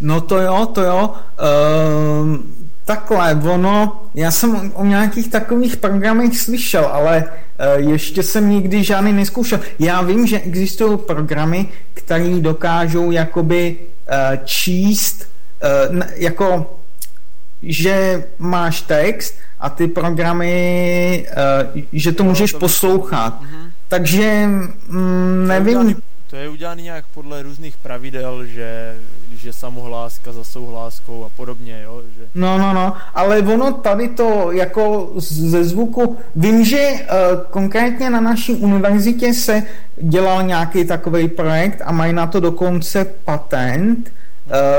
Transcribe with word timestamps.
No 0.00 0.20
to 0.20 0.38
jo, 0.38 0.66
to 0.66 0.82
jo. 0.82 1.10
Uh, 1.10 2.36
takhle, 2.84 3.34
ono, 3.34 4.02
já 4.14 4.30
jsem 4.30 4.56
o, 4.56 4.80
o 4.80 4.84
nějakých 4.84 5.28
takových 5.28 5.76
programech 5.76 6.38
slyšel, 6.38 6.86
ale 6.86 7.24
uh, 7.24 7.90
ještě 7.90 8.22
jsem 8.22 8.50
nikdy 8.50 8.84
žádný 8.84 9.12
neskoušel. 9.12 9.60
Já 9.78 10.02
vím, 10.02 10.26
že 10.26 10.40
existují 10.40 10.98
programy, 10.98 11.68
které 11.94 12.40
dokážou 12.40 13.10
jakoby 13.10 13.76
uh, 13.78 14.44
číst, 14.44 15.28
uh, 15.90 16.02
jako 16.14 16.72
že 17.62 18.24
máš 18.38 18.80
text 18.80 19.34
a 19.60 19.70
ty 19.70 19.86
programy, 19.86 21.26
uh, 21.74 21.82
že 21.92 22.12
to 22.12 22.24
můžeš 22.24 22.52
poslouchat. 22.52 23.42
Mm-hmm. 23.42 23.70
Takže 23.88 24.46
mm, 24.88 25.46
nevím. 25.46 26.02
To 26.30 26.36
je 26.36 26.48
udělané 26.48 26.82
nějak 26.82 27.04
podle 27.14 27.42
různých 27.42 27.76
pravidel, 27.76 28.46
že 28.46 28.96
je 29.46 29.52
samohláska 29.52 30.32
za 30.32 30.44
souhláskou 30.44 31.24
a 31.24 31.28
podobně, 31.36 31.82
jo? 31.84 32.02
Že... 32.16 32.22
No, 32.34 32.58
no, 32.58 32.74
no, 32.74 32.92
ale 33.14 33.42
ono 33.42 33.72
tady 33.72 34.08
to 34.08 34.52
jako 34.52 35.12
ze 35.16 35.64
zvuku, 35.64 36.16
vím, 36.36 36.64
že 36.64 36.90
uh, 36.92 37.40
konkrétně 37.50 38.10
na 38.10 38.20
naší 38.20 38.54
univerzitě 38.54 39.34
se 39.34 39.62
dělal 39.96 40.42
nějaký 40.42 40.84
takový 40.84 41.28
projekt 41.28 41.82
a 41.84 41.92
mají 41.92 42.12
na 42.12 42.26
to 42.26 42.40
dokonce 42.40 43.04
patent, 43.24 44.10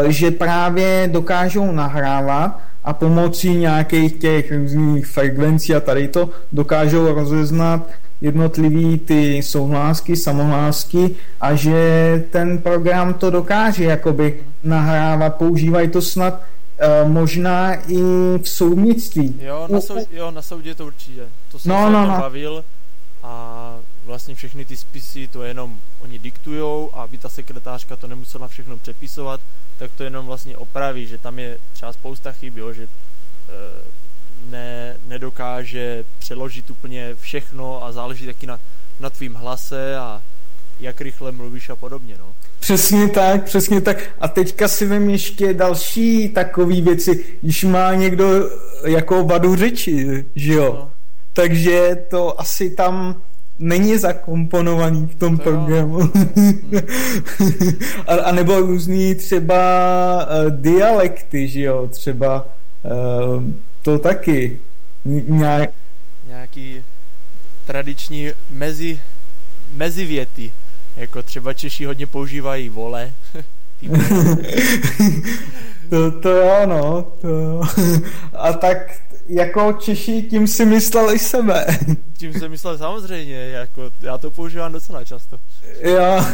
uh, 0.00 0.08
že 0.08 0.30
právě 0.30 1.08
dokážou 1.12 1.72
nahrávat 1.72 2.60
a 2.84 2.92
pomocí 2.92 3.54
nějakých 3.54 4.12
těch 4.12 4.52
různých 4.52 5.06
frekvencí 5.06 5.74
a 5.74 5.80
tady 5.80 6.08
to 6.08 6.30
dokážou 6.52 7.14
rozeznat 7.14 7.86
jednotlivý 8.20 8.98
ty 8.98 9.42
souhlásky, 9.42 10.16
samohlásky 10.16 11.16
a 11.40 11.54
že 11.54 12.24
ten 12.30 12.58
program 12.58 13.14
to 13.14 13.30
dokáže 13.30 13.84
jakoby 13.84 14.44
nahrávat, 14.62 15.36
používají 15.36 15.88
to 15.88 16.02
snad 16.02 16.34
uh, 16.34 17.10
možná 17.10 17.74
i 17.74 17.98
v 18.42 18.48
soudnictví. 18.48 19.40
Jo, 19.40 19.68
na, 19.70 19.80
sou, 19.80 20.06
jo, 20.10 20.30
na 20.30 20.42
soudě 20.42 20.74
to 20.74 20.86
určitě. 20.86 21.22
To 21.52 21.58
jsem 21.58 21.72
no, 21.72 21.86
se 21.86 21.92
no, 21.92 22.06
no. 22.06 22.18
bavil 22.18 22.64
a 23.22 23.76
vlastně 24.06 24.34
všechny 24.34 24.64
ty 24.64 24.76
spisy 24.76 25.28
to 25.28 25.42
jenom 25.42 25.78
oni 26.00 26.18
diktujou 26.18 26.90
a 26.94 27.02
aby 27.02 27.18
ta 27.18 27.28
sekretářka 27.28 27.96
to 27.96 28.06
nemusela 28.06 28.48
všechno 28.48 28.78
přepisovat, 28.78 29.40
tak 29.78 29.90
to 29.96 30.04
jenom 30.04 30.26
vlastně 30.26 30.56
opraví, 30.56 31.06
že 31.06 31.18
tam 31.18 31.38
je 31.38 31.58
třeba 31.72 31.92
spousta 31.92 32.32
chyb, 32.32 32.56
jo, 32.56 32.72
že 32.72 32.82
e, 32.82 32.88
ne, 34.50 34.96
nedokáže 35.08 36.04
přeložit 36.18 36.70
úplně 36.70 37.14
všechno 37.20 37.84
a 37.84 37.92
záleží 37.92 38.26
taky 38.26 38.46
na, 38.46 38.60
na 39.00 39.10
tvým 39.10 39.34
hlase 39.34 39.96
a 39.96 40.22
jak 40.80 41.00
rychle 41.00 41.32
mluvíš 41.32 41.70
a 41.70 41.76
podobně, 41.76 42.14
no. 42.18 42.26
Přesně 42.60 43.08
tak, 43.08 43.44
přesně 43.44 43.80
tak. 43.80 44.08
A 44.20 44.28
teďka 44.28 44.68
si 44.68 44.86
vím 44.86 45.10
ještě 45.10 45.54
další 45.54 46.28
takové 46.28 46.80
věci, 46.80 47.24
když 47.42 47.64
má 47.64 47.94
někdo 47.94 48.50
jako 48.84 49.24
vadu 49.24 49.56
řeči, 49.56 50.24
že 50.34 50.52
jo. 50.52 50.72
No. 50.78 50.90
Takže 51.32 52.04
to 52.10 52.40
asi 52.40 52.70
tam 52.70 53.16
není 53.58 53.98
zakomponovaný 53.98 55.06
v 55.06 55.14
tom 55.14 55.38
to 55.38 55.42
programu. 55.42 55.98
a, 58.06 58.14
a 58.14 58.32
nebo 58.32 58.60
různý 58.60 59.14
třeba 59.14 59.56
uh, 60.16 60.50
dialekty, 60.50 61.48
že 61.48 61.60
jo, 61.60 61.88
třeba 61.90 62.46
uh, 62.82 63.42
to 63.86 63.98
taky. 63.98 64.58
Nějak... 65.04 65.70
Nějaký 66.28 66.82
tradiční 67.66 68.30
mezi, 68.50 69.00
mezivěty. 69.74 70.52
Jako 70.96 71.22
třeba 71.22 71.52
Češi 71.52 71.84
hodně 71.84 72.06
používají 72.06 72.68
vole. 72.68 73.12
to, 75.90 76.20
to 76.20 76.28
jo, 76.28 76.66
no. 76.66 77.12
To... 77.20 77.62
A 78.32 78.52
tak 78.52 78.78
jako 79.28 79.72
Češi 79.72 80.22
tím 80.22 80.46
si 80.46 80.64
mysleli 80.64 81.18
sebe. 81.18 81.66
Tím 82.16 82.32
jsem 82.32 82.50
myslel 82.50 82.78
samozřejmě, 82.78 83.34
jako 83.34 83.90
já 84.02 84.18
to 84.18 84.30
používám 84.30 84.72
docela 84.72 85.04
často. 85.04 85.38
Jo, 85.82 86.24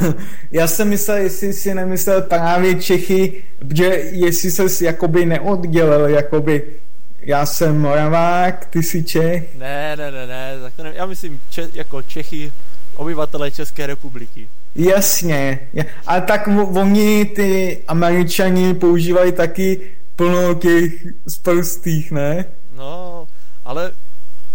já 0.50 0.66
jsem 0.66 0.88
myslel, 0.88 1.16
jestli 1.16 1.52
si 1.52 1.74
nemyslel 1.74 2.22
právě 2.22 2.74
Čechy, 2.74 3.42
že 3.74 3.84
jestli 4.12 4.50
se 4.50 4.84
jakoby 4.84 5.26
neoddělil, 5.26 6.08
jakoby 6.08 6.81
já 7.22 7.46
jsem 7.46 7.80
Moravák, 7.80 8.66
ty 8.66 8.82
jsi 8.82 9.02
Čech. 9.02 9.56
Ne, 9.58 9.96
ne, 9.96 10.10
ne, 10.10 10.26
ne, 10.26 10.58
tak 10.62 10.72
to 10.74 10.82
ne, 10.82 10.92
já 10.94 11.06
myslím 11.06 11.40
če, 11.50 11.68
jako 11.74 12.02
Čechy, 12.02 12.52
obyvatele 12.96 13.50
České 13.50 13.86
republiky. 13.86 14.48
Jasně, 14.74 15.68
a 16.06 16.20
tak 16.20 16.48
oni 16.74 17.24
ty 17.24 17.82
američani 17.88 18.74
používají 18.74 19.32
taky 19.32 19.80
plno 20.16 20.54
těch 20.54 20.92
sprostých, 21.28 22.10
ne? 22.10 22.44
No, 22.76 23.28
ale 23.64 23.92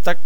tak 0.04 0.18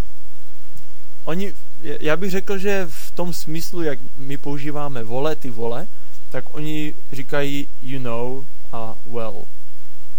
oni, 1.25 1.53
já 1.83 2.17
bych 2.17 2.31
řekl, 2.31 2.57
že 2.57 2.87
v 2.89 3.11
tom 3.11 3.33
smyslu, 3.33 3.83
jak 3.83 3.99
my 4.17 4.37
používáme 4.37 5.03
vole, 5.03 5.35
ty 5.35 5.49
vole, 5.49 5.87
tak 6.31 6.45
oni 6.51 6.93
říkají 7.11 7.67
you 7.83 7.99
know 7.99 8.43
a 8.71 8.95
well. 9.13 9.43